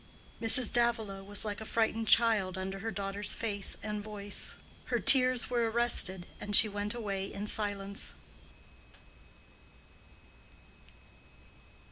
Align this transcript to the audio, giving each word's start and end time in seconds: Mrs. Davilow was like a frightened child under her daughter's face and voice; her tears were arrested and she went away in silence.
Mrs. 0.41 0.73
Davilow 0.73 1.23
was 1.23 1.45
like 1.45 1.61
a 1.61 1.63
frightened 1.63 2.07
child 2.07 2.57
under 2.57 2.79
her 2.79 2.89
daughter's 2.89 3.35
face 3.35 3.77
and 3.83 4.01
voice; 4.01 4.55
her 4.85 4.97
tears 4.99 5.51
were 5.51 5.69
arrested 5.69 6.25
and 6.39 6.55
she 6.55 6.67
went 6.67 6.95
away 6.95 7.31
in 7.31 7.45
silence. 7.45 8.15